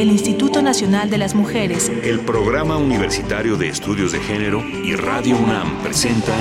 el 0.00 0.12
Instituto 0.12 0.62
Nacional 0.62 1.10
de 1.10 1.18
las 1.18 1.34
Mujeres, 1.34 1.90
el 2.04 2.20
Programa 2.20 2.76
Universitario 2.76 3.56
de 3.56 3.68
Estudios 3.68 4.12
de 4.12 4.20
Género 4.20 4.62
y 4.84 4.94
Radio 4.94 5.36
UNAM 5.36 5.82
presentan 5.82 6.38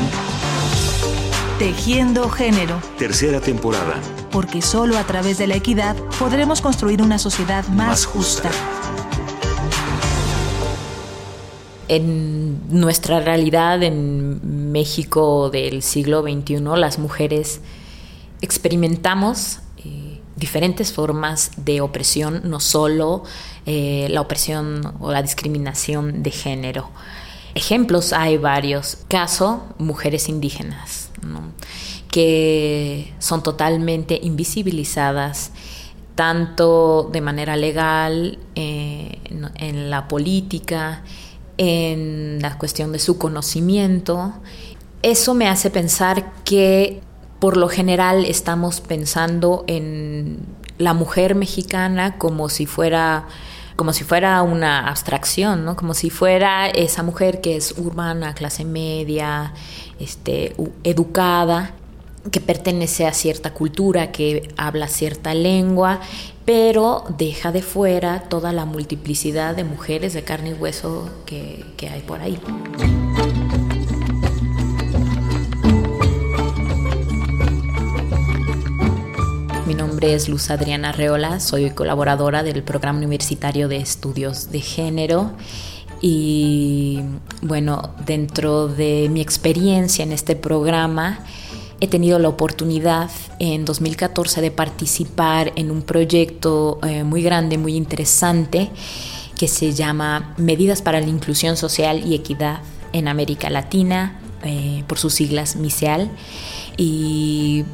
Tejiendo 1.58 2.30
Género. 2.30 2.80
Tercera 3.00 3.42
temporada. 3.42 4.00
Porque 4.30 4.62
solo 4.62 4.96
a 5.00 5.04
través 5.06 5.40
de 5.40 5.48
la 5.48 5.56
equidad 5.56 5.96
podremos 6.20 6.62
construir 6.62 7.02
una 7.02 7.18
sociedad 7.18 7.68
más, 7.70 8.06
justa. 8.06 8.52
En 11.88 12.60
nuestra 12.70 13.22
realidad 13.22 13.82
en 13.82 14.72
México 14.72 15.50
del 15.50 15.82
siglo 15.82 16.22
XXI, 16.22 16.60
las 16.76 17.00
mujeres 17.00 17.62
experimentamos 18.42 19.62
diferentes 20.38 20.94
formas 20.94 21.52
de 21.58 21.82
opresión, 21.82 22.42
no 22.46 22.60
solo 22.60 23.24
eh, 23.66 24.08
la 24.10 24.22
opresión 24.22 24.94
o 25.00 25.12
la 25.12 25.22
discriminación 25.22 26.24
de 26.24 26.32
género. 26.32 26.90
Ejemplos 27.56 28.14
hay 28.14 28.38
varios. 28.38 29.00
Caso, 29.08 29.64
mujeres 29.80 30.30
indígenas, 30.30 31.10
que 32.12 33.14
son 33.20 33.44
totalmente 33.44 34.20
invisibilizadas 34.22 35.52
tanto 36.14 37.10
de 37.12 37.22
manera 37.22 37.56
legal, 37.56 38.40
en 38.56 39.90
la 39.90 40.08
política, 40.08 41.04
en 41.58 42.40
la 42.42 42.58
cuestión 42.58 42.92
de 42.92 43.00
su 43.00 43.18
conocimiento. 43.18 44.34
Eso 45.04 45.36
me 45.36 45.48
hace 45.48 45.70
pensar 45.70 46.34
que 46.44 47.02
por 47.40 47.58
lo 47.58 47.70
general 47.70 48.26
estamos 48.26 48.82
pensando 48.82 49.64
en 49.68 50.40
la 50.78 50.94
mujer 50.94 51.36
mexicana 51.36 52.18
como 52.18 52.50
si 52.50 52.66
fuera 52.66 53.28
como 53.76 53.94
si 53.94 54.04
fuera 54.04 54.42
una 54.42 54.88
abstracción, 54.88 55.64
¿no? 55.64 55.76
Como 55.76 55.94
si 55.94 56.10
fuera 56.10 56.68
esa 56.68 57.04
mujer 57.04 57.42
que 57.42 57.56
es 57.56 57.78
urbana, 57.78 58.34
clase 58.34 58.66
media, 58.66 59.54
este, 60.00 60.56
educada, 60.84 61.76
que 62.32 62.42
pertenece 62.42 63.06
a 63.06 63.14
cierta 63.14 63.54
cultura, 63.54 64.12
que 64.12 64.50
habla 64.58 64.88
cierta 64.88 65.36
lengua, 65.36 66.02
pero 66.44 67.04
deja 67.18 67.52
de 67.52 67.62
fuera 67.62 68.22
toda 68.22 68.52
la 68.52 68.66
multiplicidad 68.66 69.56
de 69.56 69.64
mujeres 69.64 70.14
de 70.14 70.24
carne 70.24 70.50
y 70.50 70.54
hueso 70.54 71.10
que, 71.28 71.64
que 71.78 71.90
hay 71.90 72.02
por 72.02 72.20
ahí. 72.20 72.40
Nombre 79.98 80.14
es 80.14 80.30
Luz 80.30 80.52
Adriana 80.52 80.92
Reola, 80.92 81.40
soy 81.40 81.72
colaboradora 81.72 82.44
del 82.44 82.62
Programa 82.62 83.00
Universitario 83.00 83.68
de 83.68 83.78
Estudios 83.78 84.52
de 84.52 84.62
Género 84.62 85.32
y 86.02 87.00
bueno, 87.42 87.96
dentro 88.06 88.68
de 88.68 89.10
mi 89.10 89.22
experiencia 89.22 90.04
en 90.04 90.12
este 90.12 90.36
programa 90.36 91.18
he 91.80 91.88
tenido 91.88 92.20
la 92.20 92.30
oportunidad 92.30 93.10
en 93.40 93.66
2014 93.66 94.40
de 94.42 94.52
participar 94.52 95.52
en 95.56 95.72
un 95.72 95.82
proyecto 95.82 96.78
eh, 96.84 97.04
muy 97.04 97.24
grande, 97.24 97.58
muy 97.58 97.76
interesante, 97.76 98.70
que 99.36 99.48
se 99.48 99.74
llama 99.74 100.36
Medidas 100.38 100.84
para 100.84 101.00
la 101.00 101.08
Inclusión 101.08 101.58
Social 101.58 102.06
y 102.06 102.14
Equidad 102.14 102.60
en 102.94 103.08
América 103.08 103.50
Latina, 103.50 104.20
eh, 104.44 104.84
por 104.86 105.00
sus 105.00 105.16
siglas 105.16 105.56
MISEAL. 105.56 106.12
Y 106.78 107.66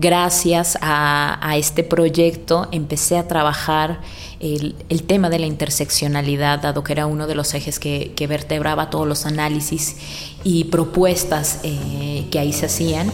gracias 0.00 0.78
a, 0.80 1.54
este 1.56 1.82
proyecto 1.82 2.68
empecé 2.72 3.18
a 3.18 3.26
trabajar 3.28 4.00
el, 4.40 4.74
tema 5.06 5.30
de 5.30 5.38
la 5.38 5.46
interseccionalidad, 5.46 6.60
dado 6.60 6.82
que 6.84 6.92
era 6.92 7.06
uno 7.06 7.26
de 7.26 7.34
los 7.34 7.54
ejes 7.54 7.78
que, 7.78 8.26
vertebraba 8.28 8.90
todos 8.90 9.06
los 9.06 9.26
análisis 9.26 9.96
y 10.44 10.64
propuestas 10.64 11.60
eh, 11.62 12.26
que 12.30 12.38
ahí 12.38 12.52
se 12.52 12.66
hacían. 12.66 13.10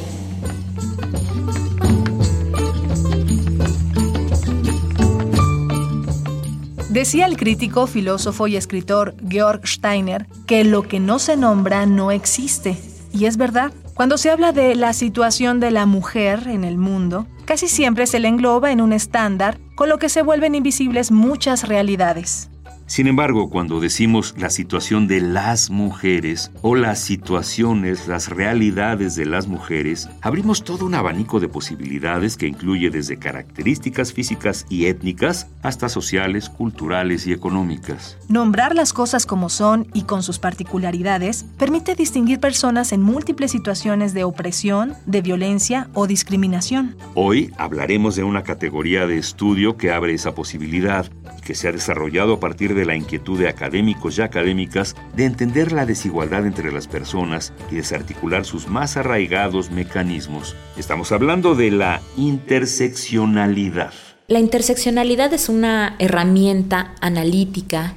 Decía 6.88 7.24
el 7.24 7.38
crítico, 7.38 7.86
filósofo 7.86 8.48
y 8.48 8.56
escritor 8.56 9.14
Georg 9.26 9.66
Steiner 9.66 10.26
que 10.46 10.62
lo 10.62 10.82
que 10.82 11.00
no 11.00 11.18
se 11.18 11.38
nombra 11.38 11.86
no 11.86 12.10
existe. 12.10 12.78
Y 13.14 13.24
es 13.24 13.38
verdad. 13.38 13.72
Cuando 14.02 14.18
se 14.18 14.32
habla 14.32 14.50
de 14.50 14.74
la 14.74 14.94
situación 14.94 15.60
de 15.60 15.70
la 15.70 15.86
mujer 15.86 16.48
en 16.48 16.64
el 16.64 16.76
mundo, 16.76 17.24
casi 17.44 17.68
siempre 17.68 18.08
se 18.08 18.18
le 18.18 18.26
engloba 18.26 18.72
en 18.72 18.80
un 18.80 18.92
estándar, 18.92 19.60
con 19.76 19.88
lo 19.88 19.98
que 19.98 20.08
se 20.08 20.22
vuelven 20.22 20.56
invisibles 20.56 21.12
muchas 21.12 21.68
realidades. 21.68 22.50
Sin 22.86 23.06
embargo, 23.06 23.48
cuando 23.48 23.80
decimos 23.80 24.34
la 24.36 24.50
situación 24.50 25.08
de 25.08 25.20
las 25.20 25.70
mujeres 25.70 26.50
o 26.60 26.74
las 26.74 26.98
situaciones, 26.98 28.06
las 28.06 28.28
realidades 28.28 29.16
de 29.16 29.24
las 29.24 29.46
mujeres, 29.46 30.08
abrimos 30.20 30.62
todo 30.62 30.84
un 30.84 30.94
abanico 30.94 31.40
de 31.40 31.48
posibilidades 31.48 32.36
que 32.36 32.46
incluye 32.46 32.90
desde 32.90 33.18
características 33.18 34.12
físicas 34.12 34.66
y 34.68 34.86
étnicas 34.86 35.48
hasta 35.62 35.88
sociales, 35.88 36.50
culturales 36.50 37.26
y 37.26 37.32
económicas. 37.32 38.18
Nombrar 38.28 38.74
las 38.74 38.92
cosas 38.92 39.24
como 39.24 39.48
son 39.48 39.88
y 39.94 40.02
con 40.02 40.22
sus 40.22 40.38
particularidades 40.38 41.44
permite 41.58 41.94
distinguir 41.94 42.40
personas 42.40 42.92
en 42.92 43.02
múltiples 43.02 43.52
situaciones 43.52 44.12
de 44.12 44.24
opresión, 44.24 44.94
de 45.06 45.22
violencia 45.22 45.88
o 45.94 46.06
discriminación. 46.06 46.96
Hoy 47.14 47.52
hablaremos 47.56 48.16
de 48.16 48.24
una 48.24 48.42
categoría 48.42 49.06
de 49.06 49.18
estudio 49.18 49.76
que 49.76 49.92
abre 49.92 50.14
esa 50.14 50.34
posibilidad 50.34 51.10
y 51.38 51.42
que 51.42 51.54
se 51.54 51.68
ha 51.68 51.72
desarrollado 51.72 52.34
a 52.34 52.40
partir 52.40 52.74
de 52.74 52.81
la 52.84 52.96
inquietud 52.96 53.38
de 53.38 53.48
académicos 53.48 54.18
y 54.18 54.22
académicas 54.22 54.94
de 55.16 55.24
entender 55.24 55.72
la 55.72 55.86
desigualdad 55.86 56.46
entre 56.46 56.72
las 56.72 56.88
personas 56.88 57.52
y 57.70 57.76
desarticular 57.76 58.44
sus 58.44 58.68
más 58.68 58.96
arraigados 58.96 59.70
mecanismos. 59.70 60.56
Estamos 60.76 61.12
hablando 61.12 61.54
de 61.54 61.70
la 61.70 62.00
interseccionalidad. 62.16 63.92
La 64.28 64.38
interseccionalidad 64.38 65.32
es 65.34 65.48
una 65.48 65.96
herramienta 65.98 66.94
analítica 67.00 67.94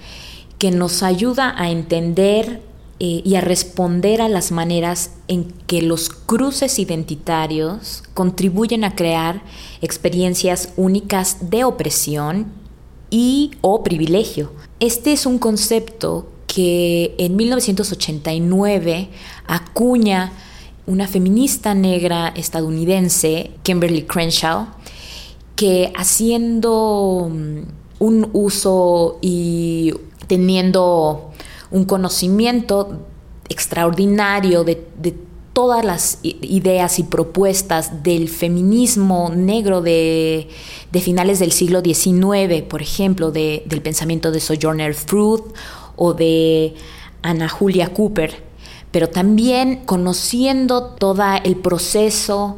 que 0.57 0.71
nos 0.71 1.03
ayuda 1.03 1.53
a 1.57 1.69
entender 1.69 2.61
eh, 2.99 3.21
y 3.25 3.35
a 3.35 3.41
responder 3.41 4.21
a 4.21 4.29
las 4.29 4.51
maneras 4.51 5.11
en 5.27 5.51
que 5.67 5.81
los 5.81 6.09
cruces 6.09 6.79
identitarios 6.79 8.03
contribuyen 8.13 8.85
a 8.85 8.95
crear 8.95 9.41
experiencias 9.81 10.71
únicas 10.77 11.49
de 11.49 11.65
opresión 11.65 12.64
y 13.15 13.51
o 13.61 13.81
privilegio. 13.81 14.51
Este 14.81 15.13
es 15.13 15.25
un 15.25 15.39
concepto 15.39 16.27
que 16.47 17.15
en 17.17 17.37
1989 17.37 19.07
acuña 19.47 20.33
una 20.85 21.07
feminista 21.07 21.73
negra 21.73 22.33
estadounidense, 22.35 23.51
Kimberly 23.63 24.01
Crenshaw, 24.01 24.67
que 25.55 25.93
haciendo 25.95 27.31
mm, 27.31 27.59
un 27.99 28.29
uso 28.33 29.17
y 29.21 29.93
teniendo 30.27 31.31
un 31.71 31.85
conocimiento 31.85 32.99
extraordinario 33.47 34.65
de, 34.65 34.85
de 34.97 35.15
todas 35.55 35.85
las 35.85 36.19
ideas 36.21 36.99
y 36.99 37.03
propuestas 37.03 38.03
del 38.03 38.27
feminismo 38.27 39.31
negro 39.33 39.81
de, 39.81 40.49
finales 40.91 41.39
del 41.39 41.53
siglo 41.53 41.79
XIX, 41.79 42.61
por 42.63 42.81
ejemplo, 42.81 43.31
del 43.31 43.81
pensamiento 43.81 44.31
de 44.31 44.41
Sojourner 44.41 44.93
Truth 44.93 45.55
o 45.95 46.13
de 46.13 46.73
Ana 47.21 47.47
Julia 47.47 47.93
Cooper, 47.93 48.43
pero 48.91 49.07
también 49.07 49.85
conociendo 49.85 50.87
todo 50.87 51.23
el 51.45 51.55
proceso 51.55 52.57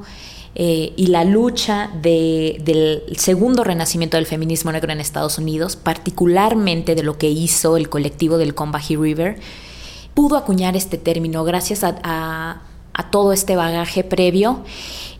eh, 0.56 0.94
y 0.98 1.06
la 1.08 1.24
lucha 1.24 1.92
del 2.02 3.04
segundo 3.16 3.64
renacimiento 3.64 4.18
del 4.18 4.26
feminismo 4.26 4.72
negro 4.72 4.92
en 4.92 5.02
Estados 5.02 5.38
Unidos, 5.38 5.76
particularmente 5.76 6.96
de 6.96 7.04
lo 7.04 7.20
que 7.20 7.30
hizo 7.30 7.78
el 7.78 7.90
colectivo 7.90 8.40
del 8.40 8.56
Combahee 8.56 8.98
River, 8.98 9.40
pudo 10.16 10.36
acuñar 10.36 10.76
este 10.76 10.98
término 10.98 11.44
gracias 11.44 11.84
a 11.84 11.96
a 12.04 12.62
todo 13.04 13.34
este 13.34 13.56
bagaje 13.56 14.04
previo 14.04 14.64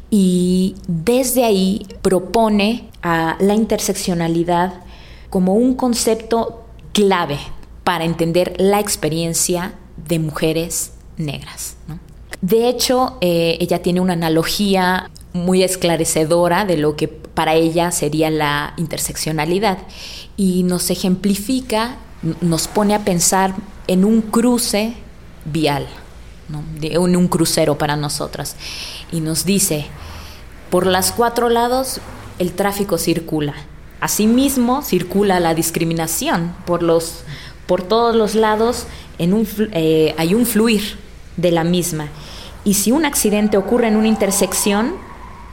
y 0.10 0.76
desde 0.88 1.44
ahí 1.44 1.86
propone 2.02 2.90
a 3.02 3.38
la 3.40 3.54
interseccionalidad 3.54 4.74
como 5.30 5.56
un 5.56 5.76
concepto 5.76 6.66
clave 6.94 7.40
para 7.84 8.06
entender 8.06 8.54
la 8.58 8.80
experiencia 8.80 9.74
de 10.08 10.20
mujeres 10.20 10.94
negras. 11.18 11.76
De 12.42 12.70
hecho, 12.70 13.18
eh, 13.22 13.58
ella 13.60 13.82
tiene 13.82 14.00
una 14.00 14.14
analogía 14.14 15.10
muy 15.34 15.64
esclarecedora 15.64 16.66
de 16.66 16.78
lo 16.78 16.96
que 16.96 17.08
para 17.08 17.56
ella 17.56 17.92
sería 17.92 18.30
la 18.30 18.74
interseccionalidad 18.78 19.80
y 20.38 20.64
nos 20.64 20.90
ejemplifica, 20.90 21.98
nos 22.42 22.68
pone 22.68 22.96
a 22.96 23.04
pensar 23.04 23.56
en 23.88 24.06
un 24.06 24.22
cruce 24.22 24.94
vial 25.46 25.88
de 26.80 26.98
un, 26.98 27.28
crucero 27.28 27.78
para 27.78 27.96
nosotras. 27.96 28.56
Y 29.12 29.22
nos 29.22 29.46
dice, 29.46 29.86
por 30.70 30.86
las 30.86 31.12
cuatro 31.12 31.50
lados 31.50 32.00
el 32.40 32.54
tráfico 32.54 32.98
circula, 32.98 33.56
Asimismo, 34.00 34.84
circula 34.84 35.40
la 35.40 35.56
discriminación 35.56 36.56
por, 36.66 36.84
los, 36.84 37.24
por 37.66 37.82
todos 37.82 38.16
los 38.16 38.36
lados, 38.36 38.86
en 39.18 39.34
un, 39.34 39.48
eh, 39.72 40.14
hay 40.20 40.36
un 40.36 40.46
fluir 40.46 40.98
de 41.36 41.50
la 41.50 41.64
misma. 41.64 42.08
Y 42.64 42.76
si 42.76 42.92
un 42.92 43.06
accidente 43.06 43.58
ocurre 43.58 43.88
en 43.88 43.96
una 43.96 44.08
intersección, 44.08 44.94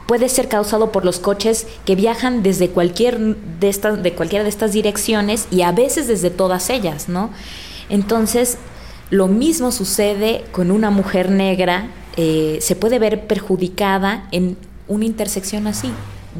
puede 0.05 0.29
ser 0.29 0.47
causado 0.47 0.91
por 0.91 1.05
los 1.05 1.19
coches 1.19 1.65
que 1.85 1.95
viajan 1.95 2.43
desde 2.43 2.69
cualquier 2.69 3.17
de 3.17 3.69
estas, 3.69 4.03
de 4.03 4.13
cualquiera 4.13 4.43
de 4.43 4.49
estas 4.49 4.73
direcciones 4.73 5.47
y 5.49 5.63
a 5.63 5.71
veces 5.71 6.07
desde 6.07 6.29
todas 6.29 6.69
ellas, 6.69 7.09
¿no? 7.09 7.31
Entonces, 7.89 8.57
lo 9.09 9.27
mismo 9.27 9.71
sucede 9.71 10.43
con 10.51 10.71
una 10.71 10.89
mujer 10.89 11.29
negra, 11.29 11.89
eh, 12.17 12.57
se 12.61 12.75
puede 12.75 12.99
ver 12.99 13.27
perjudicada 13.27 14.27
en 14.31 14.57
una 14.87 15.05
intersección 15.05 15.67
así. 15.67 15.91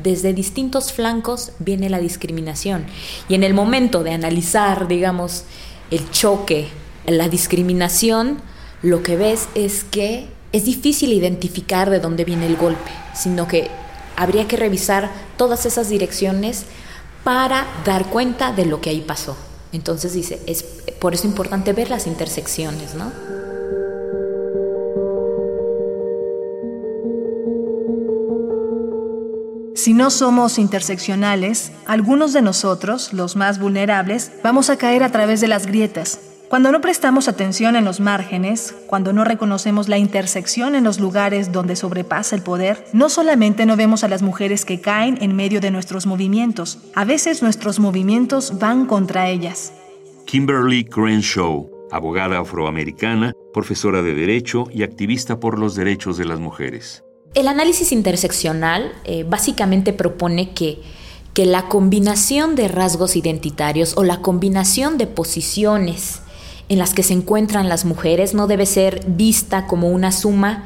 Desde 0.02 0.34
distintos 0.34 0.92
flancos 0.92 1.52
viene 1.60 1.90
la 1.90 2.00
discriminación. 2.00 2.86
Y 3.30 3.36
en 3.36 3.44
el 3.44 3.54
momento 3.54 4.04
de 4.04 4.14
analizar, 4.14 4.88
digamos, 4.88 5.44
el 5.92 6.10
choque, 6.12 6.68
la 7.06 7.30
discriminación, 7.30 8.40
lo 8.82 9.04
que 9.04 9.16
ves 9.16 9.48
es 9.56 9.84
que 9.84 10.28
es 10.52 10.66
difícil 10.66 11.14
identificar 11.14 11.90
de 11.90 12.00
dónde 12.00 12.26
viene 12.26 12.46
el 12.48 12.56
golpe, 12.56 12.92
sino 13.14 13.48
que 13.48 13.70
habría 14.16 14.48
que 14.48 14.58
revisar 14.58 15.12
todas 15.38 15.66
esas 15.66 15.90
direcciones 15.90 16.66
para 17.24 17.66
dar 17.86 18.06
cuenta 18.06 18.54
de 18.54 18.66
lo 18.66 18.82
que 18.82 18.90
ahí 18.90 19.02
pasó. 19.02 19.38
Entonces 19.72 20.14
dice, 20.14 20.42
es 20.48 20.64
por 20.64 21.14
eso 21.14 21.28
importante 21.28 21.74
ver 21.74 21.90
las 21.90 22.08
intersecciones, 22.08 22.96
¿no? 22.96 23.12
Si 29.76 29.94
no 29.94 30.10
somos 30.10 30.58
interseccionales, 30.58 31.72
algunos 31.86 32.34
de 32.34 32.42
nosotros, 32.42 33.14
los 33.14 33.36
más 33.36 33.60
vulnerables, 33.60 34.32
vamos 34.44 34.72
a 34.72 34.78
caer 34.78 35.04
a 35.04 35.12
través 35.12 35.42
de 35.42 35.48
las 35.48 35.68
grietas. 35.68 36.20
Cuando 36.50 36.72
no 36.72 36.80
prestamos 36.80 37.28
atención 37.28 37.76
en 37.76 37.86
los 37.86 38.00
márgenes, 38.00 38.76
cuando 38.86 39.14
no 39.14 39.24
reconocemos 39.24 39.88
la 39.90 39.98
intersección 39.98 40.76
en 40.76 40.84
los 40.84 41.00
lugares 41.00 41.52
donde 41.52 41.76
sobrepasa 41.76 42.36
el 42.36 42.44
poder, 42.44 42.86
no 42.94 43.10
solamente 43.10 43.66
no 43.66 43.76
vemos 43.76 44.04
a 44.04 44.08
las 44.08 44.22
mujeres 44.22 44.64
que 44.64 44.80
caen 44.80 45.18
en 45.22 45.36
medio 45.36 45.60
de 45.60 45.72
nuestros 45.72 46.06
movimientos, 46.06 46.78
a 46.94 47.04
veces 47.04 47.42
nuestros 47.42 47.80
movimientos 47.80 48.60
van 48.60 48.86
contra 48.86 49.28
ellas. 49.28 49.74
Kimberly 50.28 50.86
Crenshaw, 50.86 51.68
abogada 51.92 52.40
afroamericana, 52.40 53.34
profesora 53.52 54.04
de 54.04 54.14
Derecho 54.14 54.66
y 54.72 54.84
activista 54.84 55.40
por 55.40 55.58
los 55.58 55.74
derechos 55.76 56.16
de 56.18 56.26
las 56.26 56.40
mujeres. 56.40 57.04
El 57.34 57.48
análisis 57.48 57.92
interseccional 57.92 58.94
eh, 59.04 59.26
básicamente 59.28 59.94
propone 59.94 60.54
que, 60.54 60.80
que 61.34 61.48
la 61.48 61.68
combinación 61.68 62.56
de 62.56 62.68
rasgos 62.68 63.16
identitarios 63.16 63.98
o 63.98 64.04
la 64.04 64.22
combinación 64.22 64.98
de 65.00 65.08
posiciones 65.08 66.22
en 66.70 66.80
las 66.80 66.94
que 66.94 67.04
se 67.04 67.14
encuentran 67.14 67.70
las 67.70 67.86
mujeres 67.86 68.34
no 68.34 68.48
debe 68.48 68.66
ser 68.66 69.06
vista 69.08 69.68
como 69.68 69.90
una 69.90 70.12
suma 70.12 70.66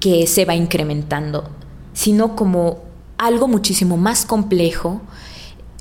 que 0.00 0.26
se 0.26 0.44
va 0.44 0.54
incrementando, 0.54 1.48
sino 1.92 2.34
como 2.34 2.80
algo 3.18 3.46
muchísimo 3.46 3.96
más 3.96 4.26
complejo, 4.26 5.00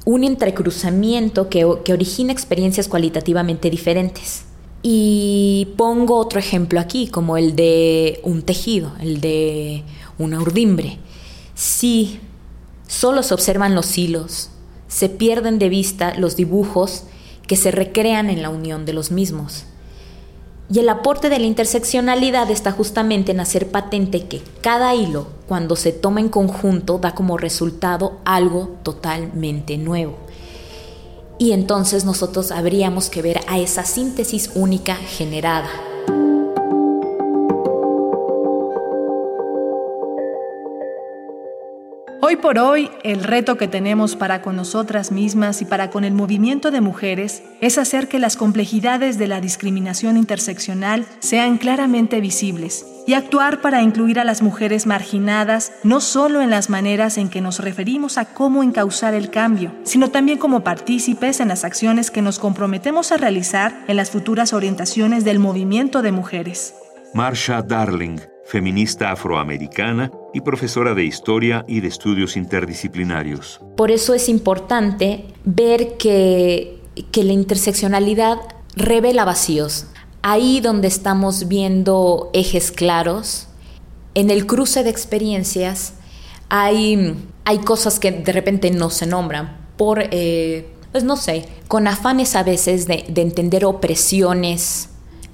un 0.05 0.23
entrecruzamiento 0.23 1.49
que, 1.49 1.67
que 1.83 1.93
origina 1.93 2.31
experiencias 2.31 2.87
cualitativamente 2.87 3.69
diferentes. 3.69 4.43
Y 4.83 5.69
pongo 5.77 6.17
otro 6.17 6.39
ejemplo 6.39 6.79
aquí, 6.79 7.07
como 7.07 7.37
el 7.37 7.55
de 7.55 8.19
un 8.23 8.41
tejido, 8.41 8.93
el 8.99 9.21
de 9.21 9.83
una 10.17 10.39
urdimbre. 10.39 10.97
Si 11.55 12.19
solo 12.87 13.23
se 13.23 13.33
observan 13.33 13.75
los 13.75 13.97
hilos, 13.97 14.49
se 14.87 15.09
pierden 15.09 15.59
de 15.59 15.69
vista 15.69 16.15
los 16.17 16.35
dibujos 16.35 17.03
que 17.51 17.57
se 17.57 17.69
recrean 17.69 18.29
en 18.29 18.41
la 18.41 18.49
unión 18.49 18.85
de 18.85 18.93
los 18.93 19.11
mismos. 19.11 19.65
Y 20.71 20.79
el 20.79 20.87
aporte 20.87 21.27
de 21.27 21.37
la 21.37 21.47
interseccionalidad 21.47 22.49
está 22.49 22.71
justamente 22.71 23.33
en 23.33 23.41
hacer 23.41 23.71
patente 23.71 24.25
que 24.25 24.41
cada 24.61 24.95
hilo, 24.95 25.27
cuando 25.49 25.75
se 25.75 25.91
toma 25.91 26.21
en 26.21 26.29
conjunto, 26.29 26.97
da 26.97 27.13
como 27.13 27.37
resultado 27.37 28.19
algo 28.23 28.77
totalmente 28.83 29.77
nuevo. 29.77 30.15
Y 31.39 31.51
entonces 31.51 32.05
nosotros 32.05 32.51
habríamos 32.51 33.09
que 33.09 33.21
ver 33.21 33.41
a 33.49 33.59
esa 33.59 33.83
síntesis 33.83 34.51
única 34.55 34.95
generada. 34.95 35.90
Hoy 42.31 42.37
por 42.37 42.59
hoy, 42.59 42.89
el 43.03 43.25
reto 43.25 43.57
que 43.57 43.67
tenemos 43.67 44.15
para 44.15 44.41
con 44.41 44.55
nosotras 44.55 45.11
mismas 45.11 45.61
y 45.61 45.65
para 45.65 45.89
con 45.89 46.05
el 46.05 46.13
movimiento 46.13 46.71
de 46.71 46.79
mujeres 46.79 47.43
es 47.59 47.77
hacer 47.77 48.07
que 48.07 48.19
las 48.19 48.37
complejidades 48.37 49.17
de 49.17 49.27
la 49.27 49.41
discriminación 49.41 50.15
interseccional 50.15 51.05
sean 51.19 51.57
claramente 51.57 52.21
visibles 52.21 52.85
y 53.05 53.15
actuar 53.15 53.59
para 53.59 53.81
incluir 53.81 54.17
a 54.17 54.23
las 54.23 54.41
mujeres 54.41 54.85
marginadas 54.85 55.73
no 55.83 55.99
solo 55.99 56.39
en 56.39 56.49
las 56.49 56.69
maneras 56.69 57.17
en 57.17 57.27
que 57.27 57.41
nos 57.41 57.59
referimos 57.59 58.17
a 58.17 58.23
cómo 58.23 58.63
encauzar 58.63 59.13
el 59.13 59.29
cambio, 59.29 59.73
sino 59.83 60.09
también 60.09 60.37
como 60.37 60.63
partícipes 60.63 61.41
en 61.41 61.49
las 61.49 61.65
acciones 61.65 62.11
que 62.11 62.21
nos 62.21 62.39
comprometemos 62.39 63.11
a 63.11 63.17
realizar 63.17 63.83
en 63.89 63.97
las 63.97 64.09
futuras 64.09 64.53
orientaciones 64.53 65.25
del 65.25 65.39
movimiento 65.39 66.01
de 66.01 66.13
mujeres. 66.13 66.75
Marsha 67.13 67.61
Darling, 67.61 68.19
feminista 68.45 69.11
afroamericana 69.11 70.09
y 70.33 70.41
profesora 70.41 70.93
de 70.93 71.03
historia 71.03 71.65
y 71.67 71.81
de 71.81 71.87
estudios 71.87 72.37
interdisciplinarios. 72.37 73.59
Por 73.75 73.91
eso 73.91 74.13
es 74.13 74.29
importante 74.29 75.25
ver 75.43 75.97
que, 75.97 76.79
que 77.11 77.23
la 77.23 77.33
interseccionalidad 77.33 78.37
revela 78.75 79.25
vacíos. 79.25 79.87
Ahí 80.21 80.59
donde 80.59 80.87
estamos 80.87 81.47
viendo 81.47 82.29
ejes 82.33 82.71
claros, 82.71 83.47
en 84.13 84.29
el 84.29 84.45
cruce 84.45 84.83
de 84.83 84.89
experiencias 84.89 85.93
hay, 86.49 87.15
hay 87.45 87.59
cosas 87.59 87.99
que 87.99 88.11
de 88.11 88.31
repente 88.31 88.71
no 88.71 88.89
se 88.89 89.07
nombran 89.07 89.57
por, 89.77 90.03
eh, 90.11 90.67
pues 90.91 91.03
no 91.03 91.15
sé, 91.15 91.47
con 91.67 91.87
afanes 91.87 92.35
a 92.35 92.43
veces 92.43 92.87
de, 92.87 93.05
de 93.07 93.21
entender 93.21 93.65
opresiones 93.65 94.89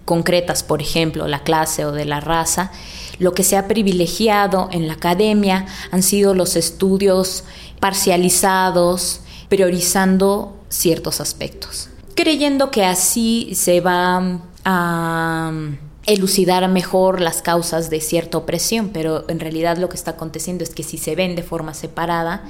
concretas, 0.06 0.64
por 0.64 0.82
ejemplo, 0.82 1.28
la 1.28 1.44
clase 1.44 1.86
o 1.86 1.92
de 1.92 2.06
la 2.06 2.22
raza, 2.22 2.72
lo 3.20 3.34
que 3.34 3.44
se 3.44 3.58
ha 3.58 3.68
privilegiado 3.68 4.70
en 4.72 4.88
la 4.88 4.94
academia 4.94 5.66
han 5.92 6.04
sido 6.04 6.34
los 6.34 6.56
estudios 6.56 7.44
parcializados, 7.80 9.22
priorizando 9.50 10.58
ciertos 10.70 11.22
aspectos, 11.22 11.90
creyendo 12.16 12.72
que 12.72 12.86
así 12.86 13.52
se 13.56 13.82
va 13.82 14.40
a 14.66 15.52
elucidar 16.06 16.68
mejor 16.70 17.22
las 17.22 17.42
causas 17.42 17.90
de 17.90 18.02
cierta 18.02 18.38
opresión, 18.38 18.90
pero 18.94 19.26
en 19.30 19.40
realidad 19.40 19.78
lo 19.78 19.90
que 19.90 19.98
está 19.98 20.12
aconteciendo 20.12 20.64
es 20.64 20.70
que 20.72 20.84
si 20.84 20.98
se 20.98 21.16
ven 21.16 21.36
de 21.36 21.44
forma 21.44 21.74
separada, 21.74 22.44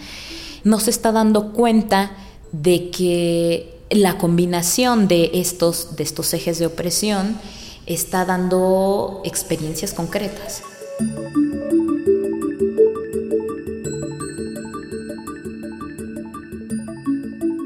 no 0.63 0.79
se 0.79 0.91
está 0.91 1.11
dando 1.11 1.53
cuenta 1.53 2.11
de 2.51 2.89
que 2.91 3.79
la 3.89 4.17
combinación 4.17 5.07
de 5.07 5.31
estos, 5.33 5.95
de 5.95 6.03
estos 6.03 6.33
ejes 6.33 6.59
de 6.59 6.67
opresión 6.67 7.39
está 7.87 8.25
dando 8.25 9.21
experiencias 9.23 9.93
concretas. 9.93 10.61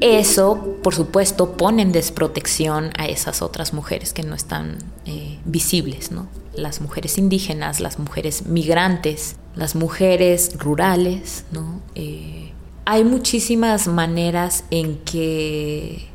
Eso, 0.02 0.78
por 0.82 0.96
supuesto, 0.96 1.54
pone 1.58 1.84
en 1.84 1.92
desprotección 1.92 2.92
a 2.98 3.06
esas 3.06 3.42
otras 3.42 3.72
mujeres 3.72 4.14
que 4.14 4.24
no 4.24 4.34
están 4.34 4.78
eh, 5.06 5.38
visibles, 5.46 6.12
¿no? 6.12 6.28
Las 6.56 6.82
mujeres 6.82 7.20
indígenas, 7.20 7.80
las 7.80 8.00
mujeres 8.00 8.48
migrantes, 8.48 9.36
las 9.56 9.76
mujeres 9.76 10.58
rurales, 10.58 11.46
¿no? 11.52 11.82
Eh, 11.94 12.52
hay 12.86 13.04
muchísimas 13.04 13.88
maneras 13.88 14.64
en 14.72 14.98
que, 14.98 16.08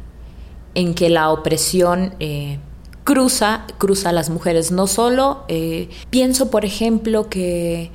en 0.74 0.94
que 0.94 1.08
la 1.08 1.30
opresión 1.30 2.14
eh, 2.18 2.58
cruza, 3.06 3.64
cruza 3.78 4.08
a 4.08 4.12
las 4.12 4.30
mujeres. 4.30 4.72
No 4.72 4.88
solo, 4.88 5.44
eh, 5.46 5.88
pienso 6.10 6.50
por 6.50 6.64
ejemplo 6.64 7.30
que, 7.30 7.92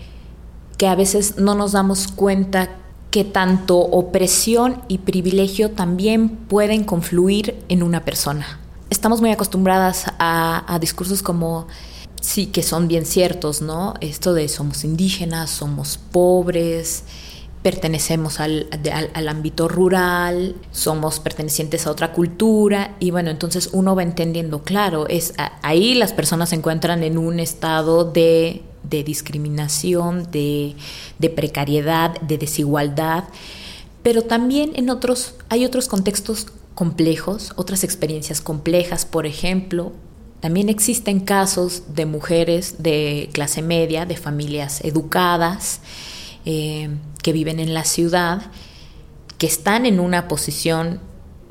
que 0.77 0.87
a 0.87 0.95
veces 0.95 1.37
no 1.37 1.53
nos 1.53 1.73
damos 1.73 2.07
cuenta 2.07 2.69
que 3.11 3.25
tanto 3.25 3.77
opresión 3.77 4.81
y 4.87 4.99
privilegio 4.99 5.71
también 5.71 6.29
pueden 6.29 6.85
confluir 6.85 7.61
en 7.67 7.83
una 7.83 8.05
persona. 8.05 8.61
Estamos 8.89 9.19
muy 9.19 9.31
acostumbradas 9.31 10.05
a, 10.17 10.63
a 10.73 10.79
discursos 10.79 11.21
como 11.21 11.67
sí, 12.21 12.45
que 12.45 12.63
son 12.63 12.87
bien 12.87 13.05
ciertos, 13.05 13.61
¿no? 13.61 13.95
Esto 13.99 14.33
de 14.33 14.47
somos 14.47 14.85
indígenas, 14.85 15.49
somos 15.49 15.97
pobres, 15.97 17.03
pertenecemos 17.61 18.39
al, 18.39 18.67
al, 19.13 19.29
ámbito 19.29 19.67
rural, 19.67 20.55
somos 20.71 21.19
pertenecientes 21.19 21.85
a 21.85 21.91
otra 21.91 22.11
cultura 22.11 22.95
y 22.99 23.11
bueno, 23.11 23.29
entonces 23.29 23.69
uno 23.71 23.95
va 23.95 24.01
entendiendo, 24.01 24.63
claro, 24.63 25.07
es 25.07 25.33
ahí 25.61 25.93
las 25.93 26.11
personas 26.11 26.49
se 26.49 26.55
encuentran 26.55 27.03
en 27.03 27.19
un 27.19 27.39
estado 27.39 28.03
de, 28.03 28.63
de 28.83 29.03
discriminación, 29.03 30.31
de, 30.31 30.75
de, 31.19 31.29
precariedad, 31.29 32.19
de 32.21 32.37
desigualdad, 32.37 33.25
Pero 34.01 34.23
también 34.23 34.71
en 34.75 34.89
otros, 34.89 35.35
hay 35.49 35.63
otros 35.63 35.87
contextos 35.87 36.47
complejos, 36.73 37.53
otras 37.55 37.83
experiencias 37.83 38.41
complejas, 38.41 39.05
por 39.05 39.27
ejemplo, 39.27 39.91
también 40.39 40.69
existen 40.69 41.19
casos 41.19 41.83
de 41.93 42.07
mujeres 42.07 42.81
de 42.81 43.29
clase 43.31 43.61
media, 43.61 44.07
de 44.07 44.17
familias 44.17 44.83
educadas, 44.83 45.81
eh, 46.45 46.89
que 47.21 47.33
viven 47.33 47.59
en 47.59 47.73
la 47.73 47.83
ciudad, 47.83 48.51
que 49.37 49.47
están 49.47 49.85
en 49.85 49.99
una 49.99 50.27
posición 50.27 50.99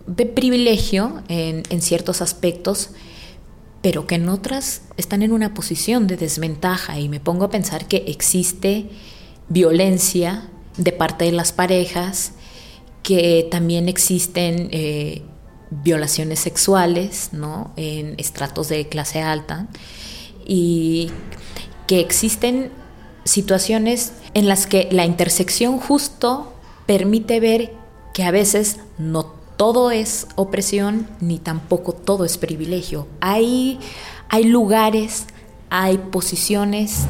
de 0.06 0.26
privilegio 0.26 1.23
en, 1.28 1.82
ciertos 1.82 2.20
aspectos, 2.20 2.90
pero 3.82 4.06
que 4.06 4.16
en 4.16 4.28
otras 4.28 4.82
están 4.97 5.23
en 5.23 5.32
una 5.32 5.54
posición 5.54 6.06
de 6.06 6.16
desventaja. 6.16 6.99
Y 6.99 7.09
me 7.09 7.20
pongo 7.20 7.44
a 7.47 7.50
pensar 7.50 7.87
que 7.87 8.04
existe 8.09 8.90
violencia 9.49 10.49
de 10.76 10.92
parte 10.92 11.25
de 11.26 11.32
las 11.32 11.52
parejas, 11.52 12.32
que 13.02 13.47
también 13.50 13.88
existen 13.88 14.68
eh, 14.73 15.23
violaciones 15.70 16.40
sexuales 16.40 17.30
¿no? 17.32 17.73
en 17.76 18.14
estratos 18.18 18.68
de 18.68 18.88
clase 18.88 19.23
alta 19.23 19.68
y 20.44 21.11
que 21.87 22.00
existen 22.00 22.70
situaciones 23.25 24.12
en 24.35 24.49
las 24.49 24.67
que 24.67 24.89
la 24.91 25.05
intersección 25.05 25.79
justo 25.79 26.53
permite 26.87 27.41
ver 27.41 27.73
que 28.12 28.25
a 28.25 28.31
veces 28.31 28.79
no 28.99 29.41
todo 29.57 29.91
es 29.91 30.27
opresión 30.37 31.07
ni 31.21 31.39
tampoco 31.39 31.93
todo 31.93 32.25
es 32.25 32.39
privilegio. 32.39 33.07
Hay, 33.21 33.79
hay 34.29 34.45
lugares, 34.45 35.27
hay 35.69 35.99
posiciones 35.99 37.00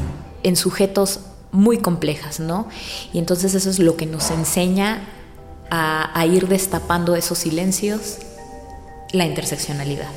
en 0.43 0.57
sujetos 0.57 1.21
muy 1.53 1.79
complejas, 1.79 2.41
¿no? 2.41 2.69
Y 3.13 3.19
entonces 3.19 3.55
eso 3.55 3.71
es 3.71 3.79
lo 3.79 3.97
que 3.97 4.07
nos 4.07 4.31
enseña 4.31 5.07
a, 5.71 6.27
ir 6.27 6.49
destapando 6.49 7.15
esos 7.15 7.39
silencios, 7.39 8.19
la 9.13 9.27
interseccionalidad. 9.27 10.09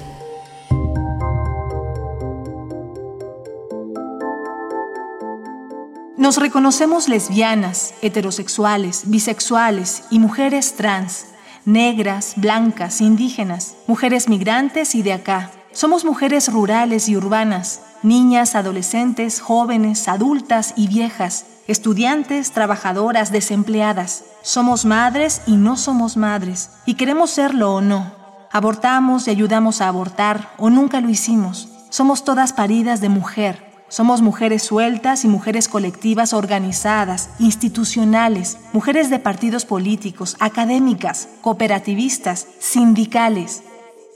Nos 6.23 6.37
reconocemos 6.37 7.09
lesbianas, 7.09 7.95
heterosexuales, 8.01 9.09
bisexuales 9.09 10.05
y 10.09 10.19
mujeres 10.19 10.77
trans, 10.77 11.25
negras, 11.65 12.35
blancas, 12.37 13.01
indígenas, 13.01 13.75
mujeres 13.87 14.29
migrantes 14.29 14.95
y 14.95 15.03
de 15.03 15.11
acá. 15.11 15.51
Somos 15.73 16.05
mujeres 16.05 16.49
rurales 16.49 17.09
y 17.09 17.17
urbanas, 17.17 17.81
niñas, 18.03 18.55
adolescentes, 18.55 19.41
jóvenes, 19.41 20.07
adultas 20.07 20.73
y 20.77 20.87
viejas, 20.87 21.45
estudiantes, 21.67 22.53
trabajadoras, 22.53 23.33
desempleadas. 23.33 24.23
Somos 24.43 24.85
madres 24.85 25.41
y 25.45 25.57
no 25.57 25.75
somos 25.75 26.15
madres, 26.15 26.69
y 26.85 26.93
queremos 26.93 27.31
serlo 27.31 27.75
o 27.75 27.81
no. 27.81 28.13
Abortamos 28.49 29.27
y 29.27 29.31
ayudamos 29.31 29.81
a 29.81 29.89
abortar, 29.89 30.53
o 30.57 30.69
nunca 30.69 31.01
lo 31.01 31.09
hicimos. 31.09 31.67
Somos 31.89 32.23
todas 32.23 32.53
paridas 32.53 33.01
de 33.01 33.09
mujer. 33.09 33.72
Somos 33.93 34.23
mujeres 34.23 34.63
sueltas 34.63 35.23
y 35.23 35.27
mujeres 35.27 35.67
colectivas 35.67 36.33
organizadas, 36.33 37.29
institucionales, 37.37 38.57
mujeres 38.73 39.11
de 39.11 39.19
partidos 39.19 39.65
políticos, 39.65 40.35
académicas, 40.39 41.29
cooperativistas, 41.41 42.47
sindicales. 42.57 43.61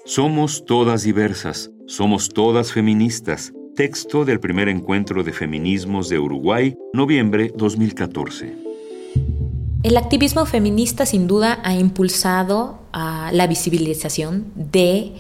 Somos 0.04 0.66
todas 0.66 1.04
diversas, 1.04 1.70
somos 1.86 2.30
todas 2.30 2.72
feministas, 2.72 3.54
Texto 3.76 4.26
del 4.26 4.40
primer 4.40 4.68
encuentro 4.68 5.24
de 5.24 5.32
feminismos 5.32 6.10
de 6.10 6.18
Uruguay, 6.18 6.76
noviembre 6.92 7.54
2014. 7.56 8.56
El 9.84 9.96
activismo 9.96 10.48
feminista 10.48 11.06
sin 11.06 11.28
duda 11.28 11.60
ha 11.64 11.76
impulsado 11.76 12.80
a 12.94 13.30
la 13.32 13.46
visibilización 13.46 14.48
de 14.56 15.14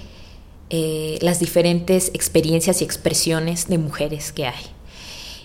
eh, 0.69 1.17
las 1.21 1.39
diferentes 1.39 2.11
experiencias 2.13 2.81
y 2.81 2.83
expresiones 2.83 3.67
de 3.67 3.77
mujeres 3.77 4.31
que 4.31 4.47
hay. 4.47 4.65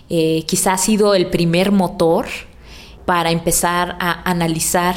Eh, 0.09 0.43
quizá 0.45 0.73
ha 0.73 0.77
sido 0.77 1.15
el 1.15 1.29
primer 1.29 1.71
motor 1.71 2.25
para 3.05 3.31
empezar 3.31 3.95
a 3.99 4.29
analizar, 4.29 4.95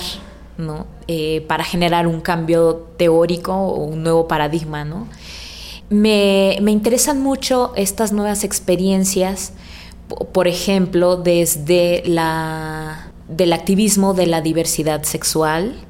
eh, 1.07 1.45
para 1.47 1.65
generar 1.65 2.07
un 2.07 2.21
cambio 2.21 2.89
teórico 2.97 3.55
o 3.55 3.85
un 3.85 4.03
nuevo 4.03 4.27
paradigma. 4.27 4.85
¿no? 4.85 5.07
Me, 5.89 6.57
interesan 6.67 7.23
mucho 7.23 7.73
estas 7.77 8.13
nuevas 8.13 8.43
experiencias, 8.43 9.53
por 10.33 10.49
ejemplo, 10.49 11.17
desde 11.17 12.03
la, 12.05 13.13
del 13.29 13.53
activismo 13.53 14.13
de 14.13 14.27
la 14.27 14.41
diversidad 14.41 15.05
sexual, 15.05 15.86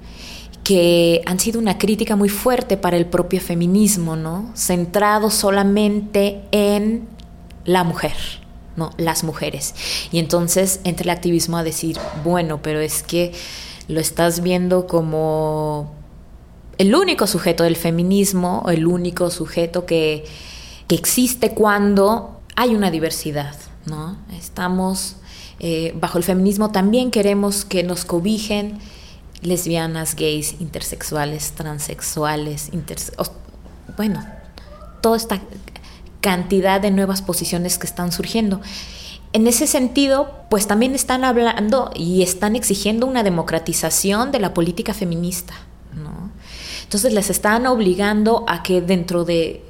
que 0.66 1.22
han 1.26 1.38
sido 1.38 1.60
una 1.60 1.78
crítica 1.78 2.16
muy 2.16 2.28
fuerte 2.28 2.76
para 2.76 2.96
el 2.96 3.06
propio 3.06 3.40
feminismo, 3.40 4.16
¿no? 4.16 4.50
Centrado 4.56 5.30
solamente 5.30 6.42
en 6.50 7.06
la 7.64 7.84
mujer, 7.84 8.16
¿no? 8.74 8.90
Las 8.96 9.22
mujeres. 9.22 9.76
Y 10.10 10.18
entonces 10.18 10.80
entra 10.82 11.04
el 11.04 11.10
activismo 11.10 11.56
a 11.56 11.62
decir, 11.62 12.00
bueno, 12.24 12.62
pero 12.62 12.80
es 12.80 13.04
que 13.04 13.32
lo 13.86 14.00
estás 14.00 14.42
viendo 14.42 14.88
como 14.88 15.94
el 16.78 16.96
único 16.96 17.28
sujeto 17.28 17.62
del 17.62 17.76
feminismo, 17.76 18.66
el 18.68 18.88
único 18.88 19.30
sujeto 19.30 19.86
que, 19.86 20.24
existe 20.88 21.50
cuando 21.50 22.40
hay 22.56 22.74
una 22.74 22.90
diversidad, 22.90 23.54
¿no? 23.84 24.16
Estamos 24.36 25.14
eh, 25.60 25.94
bajo 25.94 26.18
el 26.18 26.24
feminismo 26.24 26.72
también 26.72 27.12
queremos 27.12 27.64
que 27.64 27.84
nos 27.84 28.04
cobijen 28.04 28.80
lesbianas, 29.46 30.14
gays, 30.16 30.56
intersexuales, 30.60 31.52
transexuales, 31.52 32.70
bueno, 33.96 34.24
toda 35.00 35.16
esta 35.16 35.40
cantidad 36.20 36.80
de 36.80 36.90
nuevas 36.90 37.22
posiciones 37.22 37.78
que 37.78 37.86
están 37.86 38.12
surgiendo. 38.12 38.60
En 39.32 39.46
ese 39.46 39.66
sentido, 39.66 40.34
pues 40.50 40.66
también 40.66 40.94
están 40.94 41.24
hablando 41.24 41.90
y 41.94 42.22
están 42.22 42.56
exigiendo 42.56 43.06
una 43.06 43.22
democratización 43.22 44.32
de 44.32 44.40
la 44.40 44.54
política 44.54 44.94
feminista, 44.94 45.54
entonces 46.86 47.12
les 47.12 47.30
están 47.30 47.66
obligando 47.66 48.44
a 48.46 48.62
que 48.62 48.80
dentro 48.80 49.24
de 49.24 49.62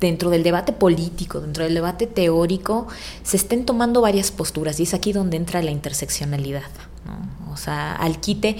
dentro 0.00 0.30
del 0.30 0.42
debate 0.42 0.72
político, 0.72 1.40
dentro 1.40 1.64
del 1.64 1.74
debate 1.74 2.06
teórico, 2.06 2.86
se 3.22 3.36
estén 3.38 3.64
tomando 3.64 4.02
varias 4.02 4.30
posturas 4.30 4.78
y 4.78 4.82
es 4.82 4.92
aquí 4.92 5.12
donde 5.12 5.36
entra 5.36 5.62
la 5.62 5.70
interseccionalidad. 5.70 6.70
O 7.50 7.56
sea, 7.56 7.94
al 7.96 8.20
quite 8.20 8.56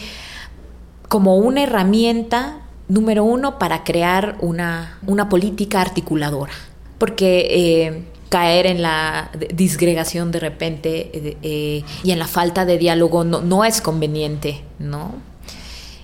como 1.09 1.37
una 1.37 1.63
herramienta, 1.63 2.61
número 2.89 3.25
uno, 3.25 3.59
para 3.59 3.85
crear 3.85 4.37
una, 4.41 4.99
una 5.07 5.29
política 5.29 5.81
articuladora. 5.81 6.53
Porque 6.99 7.47
eh, 7.51 8.05
caer 8.29 8.67
en 8.67 8.83
la 8.83 9.31
disgregación 9.55 10.33
de 10.33 10.41
repente 10.41 11.11
eh, 11.43 11.85
y 12.03 12.11
en 12.11 12.19
la 12.19 12.27
falta 12.27 12.65
de 12.65 12.79
diálogo 12.79 13.25
no, 13.25 13.41
no 13.43 13.65
es 13.65 13.81
conveniente, 13.81 14.63
¿no? 14.79 15.15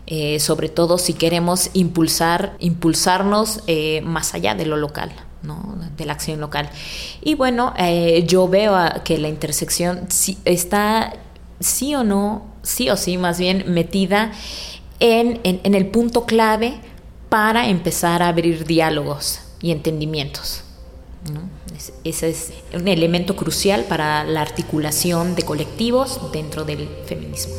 Eh, 0.06 0.40
sobre 0.40 0.68
todo 0.68 0.98
si 0.98 1.14
queremos 1.14 1.70
impulsar, 1.72 2.56
impulsarnos 2.58 3.62
más 4.02 4.34
allá 4.34 4.54
de 4.54 4.66
lo 4.66 4.76
local. 4.76 5.12
¿no? 5.42 5.78
de 5.96 6.04
la 6.04 6.12
acción 6.12 6.38
local. 6.38 6.68
Y 7.22 7.34
bueno, 7.34 7.72
yo 8.26 8.46
veo 8.46 8.76
que 9.04 9.16
la 9.16 9.28
intersección 9.28 10.06
está 10.44 11.14
sí 11.60 11.94
o 11.94 12.04
no, 12.04 12.44
sí 12.62 12.90
o 12.90 12.96
sí 12.98 13.16
más 13.16 13.38
bien 13.38 13.64
metida 13.68 14.32
en, 15.00 15.40
el 15.74 15.86
punto 15.86 16.26
clave 16.26 16.74
para 17.28 17.68
empezar 17.68 18.22
a 18.22 18.28
abrir 18.28 18.66
diálogos 18.66 19.40
y 19.60 19.72
entendimientos. 19.72 20.62
ese 22.04 22.28
es 22.28 22.52
un 22.74 22.86
elemento 22.88 23.34
crucial 23.34 23.84
para 23.84 24.24
la 24.24 24.42
articulación 24.42 25.34
de 25.34 25.42
colectivos 25.42 26.20
dentro 26.32 26.64
del 26.64 26.88
feminismo. 27.06 27.54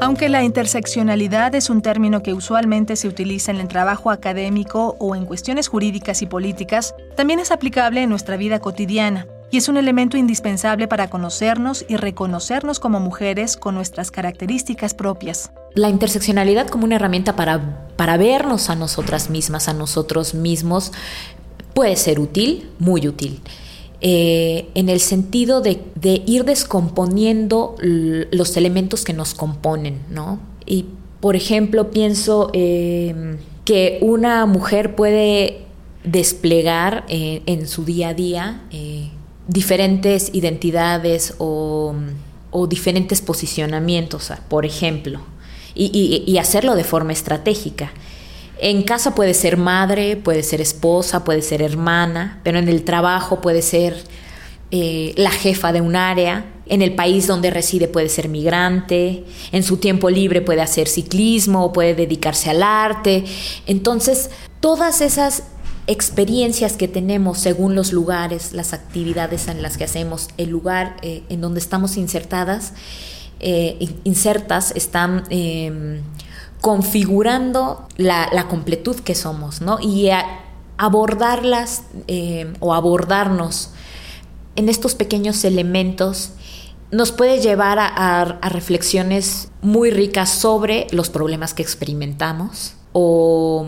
Aunque 0.00 0.28
la 0.28 0.42
interseccionalidad 0.42 1.54
es 1.54 1.70
un 1.70 1.80
término 1.80 2.22
que 2.22 2.34
usualmente 2.34 2.96
se 2.96 3.08
utiliza 3.08 3.50
en 3.50 3.58
el 3.58 3.68
trabajo 3.68 4.10
académico 4.10 4.96
o 4.98 5.14
en 5.16 5.24
cuestiones 5.24 5.68
jurídicas 5.68 6.22
y 6.22 6.26
políticas, 6.26 6.94
también 7.16 7.38
es 7.38 7.50
aplicable 7.50 8.02
en 8.02 8.10
nuestra 8.10 8.36
vida 8.36 8.58
cotidiana 8.58 9.26
y 9.52 9.58
es 9.58 9.68
un 9.68 9.76
elemento 9.76 10.16
indispensable 10.16 10.88
para 10.88 11.10
conocernos 11.10 11.84
y 11.86 11.96
reconocernos 11.96 12.80
como 12.80 12.98
mujeres 12.98 13.56
con 13.58 13.74
nuestras 13.74 14.10
características 14.10 14.94
propias. 14.94 15.52
La 15.74 15.90
interseccionalidad 15.90 16.68
como 16.68 16.84
una 16.84 16.96
herramienta 16.96 17.36
para, 17.36 17.86
para 17.96 18.16
vernos 18.16 18.70
a 18.70 18.74
nosotras 18.74 19.28
mismas, 19.28 19.68
a 19.68 19.74
nosotros 19.74 20.34
mismos, 20.34 20.90
puede 21.74 21.96
ser 21.96 22.18
útil, 22.18 22.70
muy 22.78 23.06
útil. 23.06 23.40
Eh, 24.00 24.70
en 24.74 24.88
el 24.88 25.00
sentido 25.00 25.60
de, 25.60 25.78
ir 26.26 26.44
descomponiendo 26.44 27.76
los 27.82 28.56
elementos 28.56 29.04
que 29.04 29.12
nos 29.12 29.34
componen, 29.34 30.00
¿no? 30.10 30.40
Y, 30.64 30.86
por 31.20 31.36
ejemplo, 31.36 31.90
pienso 31.90 32.50
em, 32.54 33.36
que 33.64 33.98
una 34.00 34.46
mujer 34.46 34.96
puede 34.96 35.66
desplegar 36.04 37.04
eh, 37.08 37.42
en 37.46 37.68
su 37.68 37.84
día 37.84 38.08
a 38.08 38.14
día 38.14 38.62
eh, 38.72 39.10
diferentes 39.48 40.30
identidades 40.32 41.34
o, 41.38 41.94
diferentes 42.68 43.22
posicionamientos, 43.22 44.32
por 44.48 44.66
ejemplo, 44.66 45.20
y, 45.74 46.36
hacerlo 46.38 46.74
de 46.74 46.84
forma 46.84 47.12
estratégica. 47.12 47.92
En 48.58 48.82
casa 48.82 49.14
puede 49.14 49.34
ser 49.34 49.56
madre, 49.56 50.16
puede 50.16 50.42
ser 50.42 50.60
esposa, 50.60 51.24
puede 51.24 51.42
ser 51.42 51.62
hermana, 51.62 52.40
pero 52.44 52.58
en 52.58 52.68
el 52.68 52.84
trabajo 52.84 53.40
puede 53.40 53.62
ser 53.62 53.96
eh, 54.70 55.14
la 55.16 55.30
jefa 55.30 55.72
de 55.72 55.80
un 55.80 55.96
área, 55.96 56.44
en 56.66 56.80
el 56.80 56.94
país 56.94 57.26
donde 57.26 57.50
reside 57.50 57.88
puede 57.88 58.08
ser 58.08 58.28
migrante, 58.28 59.24
en 59.50 59.62
su 59.62 59.78
tiempo 59.78 60.08
libre 60.08 60.40
puede 60.40 60.62
hacer 60.62 60.88
ciclismo, 60.88 61.72
puede 61.72 61.94
dedicarse 61.94 62.50
al 62.50 62.62
arte. 62.62 63.24
Entonces, 63.66 64.30
todas 64.60 65.00
esas 65.00 65.42
experiencias 65.86 66.74
que 66.74 66.88
tenemos 66.88 67.38
según 67.38 67.74
los 67.74 67.92
lugares, 67.92 68.52
las 68.52 68.72
actividades 68.72 69.48
en 69.48 69.62
las 69.62 69.76
que 69.76 69.84
hacemos, 69.84 70.28
el 70.36 70.50
lugar 70.50 70.96
eh, 71.02 71.22
en 71.28 71.40
donde 71.40 71.60
estamos 71.60 71.96
insertadas, 71.96 72.74
eh, 73.40 73.88
insertas, 74.04 74.72
están 74.76 75.24
em, 75.30 76.00
configurando 76.60 77.88
la, 77.96 78.46
completud 78.48 78.96
que 78.96 79.16
somos, 79.16 79.60
¿no? 79.60 79.80
Y 79.80 80.10
abordarlas 80.76 81.82
em, 82.06 82.54
o 82.60 82.72
abordarnos 82.72 83.70
en 84.54 84.68
estos 84.68 84.94
pequeños 84.94 85.44
elementos 85.44 86.32
nos 86.92 87.10
puede 87.10 87.40
llevar 87.40 87.78
a, 87.80 88.38
reflexiones 88.42 89.50
muy 89.62 89.90
ricas 89.90 90.28
sobre 90.28 90.86
los 90.92 91.08
problemas 91.08 91.54
que 91.54 91.62
experimentamos 91.62 92.74
o 92.92 93.66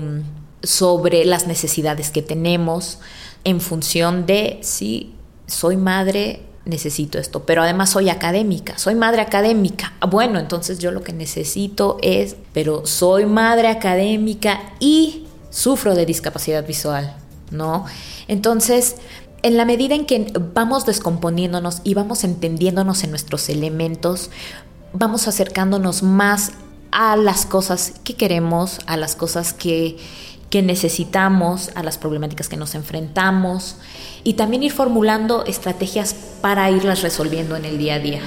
sobre 0.64 1.25
las 1.25 1.47
necesidades 1.47 2.11
que 2.11 2.23
tenemos 2.23 2.99
en 3.44 3.61
función 3.61 4.26
de 4.26 4.59
si 4.62 5.14
soy 5.47 5.76
madre, 5.76 6.42
necesito 6.64 7.18
esto, 7.18 7.44
pero 7.44 7.62
además 7.62 7.90
soy 7.90 8.09
académica, 8.09 8.78
soy 8.78 8.94
madre 8.94 9.21
académica. 9.21 9.92
Ah, 10.00 10.06
bueno, 10.06 10.38
entonces 10.38 10.78
yo 10.78 10.90
lo 10.90 11.02
que 11.02 11.12
necesito 11.12 11.99
es, 12.02 12.37
pero 12.52 12.87
soy 12.87 13.26
madre 13.26 13.68
académica 13.68 14.61
y 14.80 15.26
sufro 15.50 15.94
de 15.94 16.06
discapacidad 16.06 16.66
visual, 16.66 17.14
¿no? 17.50 17.85
Entonces, 18.28 18.97
en 19.42 19.59
la 19.59 19.66
medida 19.66 19.94
en 19.94 20.06
que 20.06 20.33
vamos 20.54 20.87
descomponiéndonos 20.87 21.83
y 21.85 21.92
vamos 21.92 22.25
entendiéndonos 22.25 23.04
en 23.04 23.11
nuestros 23.11 23.50
elementos, 23.50 24.30
vamos 24.94 25.28
acercándonos 25.28 26.02
más 26.02 26.52
a 26.90 27.16
las 27.16 27.44
cosas 27.44 27.92
que 28.04 28.14
queremos, 28.14 28.78
a 28.87 28.97
las 28.97 29.16
cosas 29.16 29.52
que, 29.52 29.99
que 30.50 30.62
necesitamos, 30.62 31.70
a 31.74 31.82
las 31.82 31.98
problemáticas 31.98 32.48
que 32.48 32.56
nos 32.56 32.74
enfrentamos 32.74 33.76
y 34.22 34.34
también 34.34 34.62
ir 34.62 34.72
formulando 34.72 35.44
estrategias 35.44 36.14
para 36.40 36.70
irlas 36.70 37.02
resolviendo 37.02 37.56
en 37.56 37.64
el 37.64 37.78
día 37.78 37.94
a 37.94 37.98
día. 37.98 38.20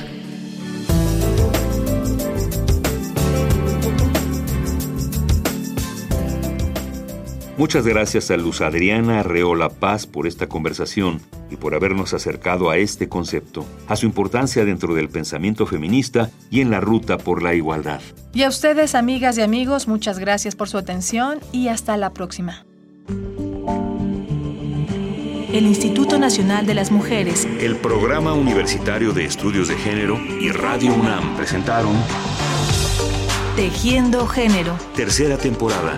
Muchas 7.58 7.88
gracias 7.88 8.30
a 8.30 8.38
Luz 8.38 8.62
Adriana 8.62 9.22
Arreola 9.22 9.70
Paz 9.70 10.06
por 10.06 10.28
esta 10.28 10.48
conversación 10.48 11.20
y 11.50 11.56
por 11.56 11.74
habernos 11.74 12.14
acercado 12.14 12.70
a 12.70 12.78
este 12.78 13.10
concepto, 13.10 13.66
a 13.88 13.96
su 13.96 14.06
importancia 14.06 14.64
dentro 14.64 14.94
del 14.94 15.10
pensamiento 15.10 15.66
feminista 15.66 16.30
y 16.52 16.62
en 16.62 16.70
la 16.70 16.82
ruta 16.82 17.18
por 17.18 17.42
la 17.42 17.56
igualdad. 17.56 18.00
Y 18.32 18.44
a 18.44 18.50
ustedes, 18.50 18.94
amigas 18.94 19.40
y 19.40 19.42
amigos, 19.42 19.88
muchas 19.88 20.20
gracias 20.20 20.56
por 20.56 20.70
su 20.70 20.78
atención 20.78 21.40
y 21.52 21.70
hasta 21.70 21.98
la 21.98 22.14
próxima. 22.14 22.64
El 25.52 25.66
Instituto 25.66 26.20
Nacional 26.20 26.68
de 26.68 26.76
las 26.76 26.92
Mujeres, 26.92 27.48
el 27.60 27.78
Programa 27.78 28.34
Universitario 28.34 29.14
de 29.14 29.26
Estudios 29.26 29.68
de 29.68 29.78
Género 29.78 30.20
y 30.40 30.52
Radio 30.52 30.94
UNAM 30.94 31.36
presentaron 31.36 31.96
Tejiendo 33.56 34.28
Género. 34.28 34.78
Tercera 34.96 35.38
temporada. 35.38 35.98